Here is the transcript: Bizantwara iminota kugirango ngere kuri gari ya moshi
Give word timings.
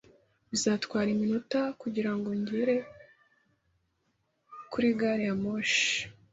Bizantwara 0.49 1.07
iminota 1.15 1.61
kugirango 1.81 2.29
ngere 2.41 2.75
kuri 4.71 4.87
gari 4.99 5.23
ya 5.27 5.35
moshi 5.43 5.85